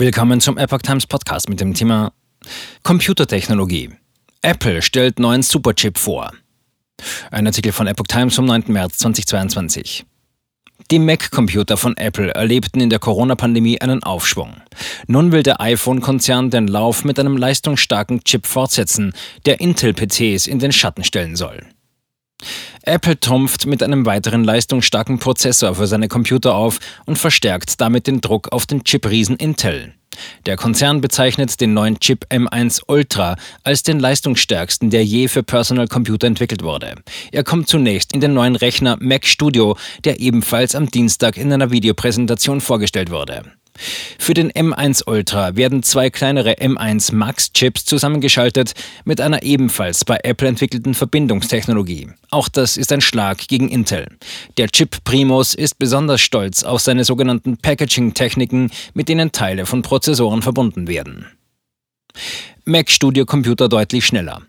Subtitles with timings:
[0.00, 2.12] Willkommen zum Epoch Times Podcast mit dem Thema
[2.84, 3.90] Computertechnologie.
[4.42, 6.30] Apple stellt neuen Superchip vor.
[7.32, 8.66] Ein Artikel von Epoch Times vom 9.
[8.68, 10.06] März 2022.
[10.92, 14.58] Die Mac-Computer von Apple erlebten in der Corona-Pandemie einen Aufschwung.
[15.08, 19.12] Nun will der iPhone-Konzern den Lauf mit einem leistungsstarken Chip fortsetzen,
[19.46, 21.66] der Intel-PCs in den Schatten stellen soll.
[22.88, 28.22] Apple trumpft mit einem weiteren leistungsstarken Prozessor für seine Computer auf und verstärkt damit den
[28.22, 29.92] Druck auf den Chip-Riesen Intel.
[30.46, 35.86] Der Konzern bezeichnet den neuen Chip M1 Ultra als den leistungsstärksten, der je für Personal
[35.86, 36.94] Computer entwickelt wurde.
[37.30, 41.70] Er kommt zunächst in den neuen Rechner Mac Studio, der ebenfalls am Dienstag in einer
[41.70, 43.42] Videopräsentation vorgestellt wurde.
[44.18, 48.72] Für den M1 Ultra werden zwei kleinere M1 Max Chips zusammengeschaltet
[49.04, 52.08] mit einer ebenfalls bei Apple entwickelten Verbindungstechnologie.
[52.30, 54.06] Auch das ist ein Schlag gegen Intel.
[54.56, 60.42] Der Chip Primus ist besonders stolz auf seine sogenannten Packaging-Techniken, mit denen Teile von Prozessoren
[60.42, 61.26] verbunden werden.
[62.64, 64.42] Mac Studio Computer deutlich schneller.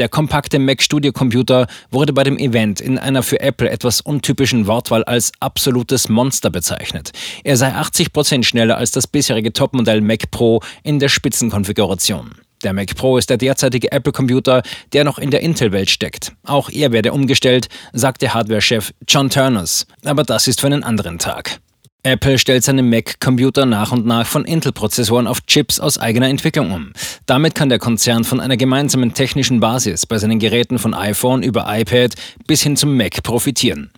[0.00, 4.66] Der kompakte Mac Studio Computer wurde bei dem Event in einer für Apple etwas untypischen
[4.66, 7.12] Wortwahl als absolutes Monster bezeichnet.
[7.44, 12.32] Er sei 80 Prozent schneller als das bisherige Topmodell Mac Pro in der Spitzenkonfiguration.
[12.64, 16.32] Der Mac Pro ist der derzeitige Apple-Computer, der noch in der Intel-Welt steckt.
[16.44, 19.86] Auch er werde umgestellt, sagte Hardware-Chef John Turners.
[20.04, 21.60] Aber das ist für einen anderen Tag.
[22.06, 26.92] Apple stellt seine Mac-Computer nach und nach von Intel-Prozessoren auf Chips aus eigener Entwicklung um.
[27.24, 31.64] Damit kann der Konzern von einer gemeinsamen technischen Basis bei seinen Geräten von iPhone über
[31.66, 32.14] iPad
[32.46, 33.90] bis hin zum Mac profitieren.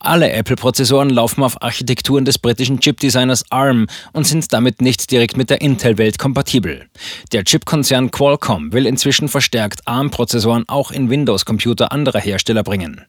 [0.00, 5.48] Alle Apple-Prozessoren laufen auf Architekturen des britischen Chip-Designers ARM und sind damit nicht direkt mit
[5.48, 6.86] der Intel-Welt kompatibel.
[7.30, 13.02] Der Chip-Konzern Qualcomm will inzwischen verstärkt ARM-Prozessoren auch in Windows-Computer anderer Hersteller bringen.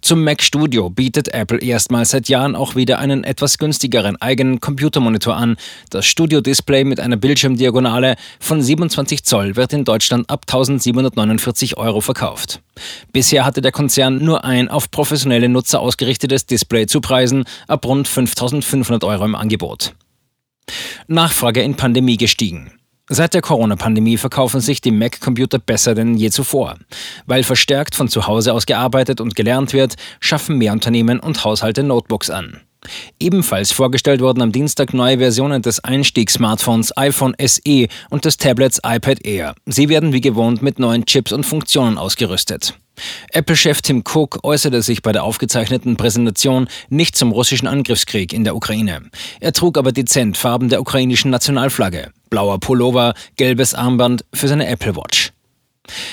[0.00, 5.36] Zum Mac Studio bietet Apple erstmals seit Jahren auch wieder einen etwas günstigeren eigenen Computermonitor
[5.36, 5.56] an.
[5.90, 12.00] Das Studio Display mit einer Bildschirmdiagonale von 27 Zoll wird in Deutschland ab 1749 Euro
[12.00, 12.60] verkauft.
[13.12, 18.08] Bisher hatte der Konzern nur ein auf professionelle Nutzer ausgerichtetes Display zu Preisen ab rund
[18.08, 19.94] 5500 Euro im Angebot.
[21.06, 22.72] Nachfrage in Pandemie gestiegen.
[23.14, 26.78] Seit der Corona-Pandemie verkaufen sich die Mac-Computer besser denn je zuvor.
[27.26, 31.82] Weil verstärkt von zu Hause aus gearbeitet und gelernt wird, schaffen mehr Unternehmen und Haushalte
[31.82, 32.62] Notebooks an.
[33.20, 39.22] Ebenfalls vorgestellt wurden am Dienstag neue Versionen des Einstiegssmartphones iPhone SE und des Tablets iPad
[39.26, 39.54] Air.
[39.66, 42.78] Sie werden wie gewohnt mit neuen Chips und Funktionen ausgerüstet.
[43.32, 48.54] Apple-Chef Tim Cook äußerte sich bei der aufgezeichneten Präsentation nicht zum russischen Angriffskrieg in der
[48.54, 49.02] Ukraine.
[49.40, 54.96] Er trug aber dezent Farben der ukrainischen Nationalflagge, blauer Pullover, gelbes Armband für seine Apple
[54.96, 55.32] Watch.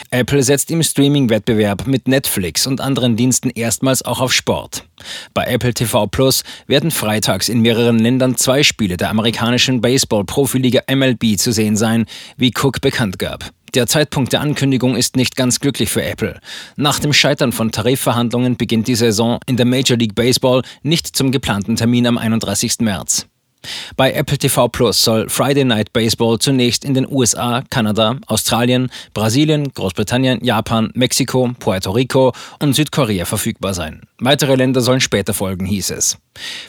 [0.09, 4.85] Apple setzt im Streaming-Wettbewerb mit Netflix und anderen Diensten erstmals auch auf Sport.
[5.34, 11.38] Bei Apple TV Plus werden freitags in mehreren Ländern zwei Spiele der amerikanischen Baseball-Profiliga MLB
[11.38, 12.06] zu sehen sein,
[12.38, 13.51] wie Cook bekannt gab.
[13.75, 16.40] Der Zeitpunkt der Ankündigung ist nicht ganz glücklich für Apple.
[16.75, 21.31] Nach dem Scheitern von Tarifverhandlungen beginnt die Saison in der Major League Baseball nicht zum
[21.31, 22.80] geplanten Termin am 31.
[22.80, 23.28] März.
[23.97, 29.72] Bei Apple TV Plus soll Friday Night Baseball zunächst in den USA, Kanada, Australien, Brasilien,
[29.74, 34.02] Großbritannien, Japan, Mexiko, Puerto Rico und Südkorea verfügbar sein.
[34.19, 36.18] Weitere Länder sollen später folgen, hieß es.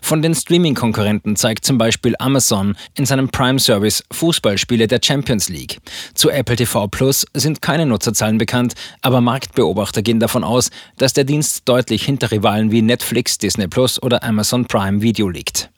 [0.02, 5.78] Von den Streaming-Konkurrenten zeigt zum Beispiel Amazon in seinem Prime-Service Fußballspiele der Champions League.
[6.14, 11.24] Zu Apple TV Plus sind keine Nutzerzahlen bekannt, aber Marktbeobachter gehen davon aus, dass der
[11.24, 15.70] Dienst deutlich hinter Rivalen wie Netflix, Disney Plus oder Amazon Prime Video liegt.